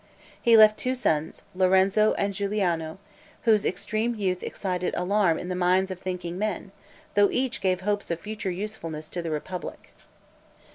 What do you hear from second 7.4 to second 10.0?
gave hopes of future usefulness to the republic.